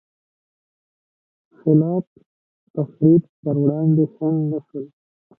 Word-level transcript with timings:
خلا 1.57 1.93
ق 2.05 2.05
تخریب 2.75 3.21
پر 3.41 3.55
وړاندې 3.63 4.03
خنډ 4.13 4.39
نه 4.51 4.59
شول. 4.67 4.85